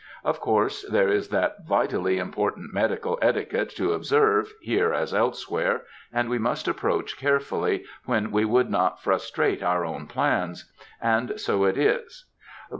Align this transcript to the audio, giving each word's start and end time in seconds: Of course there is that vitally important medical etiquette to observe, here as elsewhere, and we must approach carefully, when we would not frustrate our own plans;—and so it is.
Of 0.23 0.39
course 0.39 0.83
there 0.89 1.09
is 1.09 1.27
that 1.27 1.63
vitally 1.63 2.17
important 2.17 2.73
medical 2.73 3.19
etiquette 3.21 3.69
to 3.75 3.93
observe, 3.93 4.51
here 4.59 4.91
as 4.91 5.13
elsewhere, 5.13 5.83
and 6.11 6.27
we 6.27 6.39
must 6.39 6.67
approach 6.67 7.17
carefully, 7.19 7.85
when 8.05 8.31
we 8.31 8.43
would 8.43 8.71
not 8.71 8.99
frustrate 8.99 9.61
our 9.61 9.85
own 9.85 10.07
plans;—and 10.07 11.39
so 11.39 11.65
it 11.65 11.77
is. 11.77 12.25